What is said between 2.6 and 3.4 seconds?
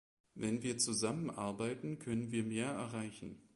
erreichen.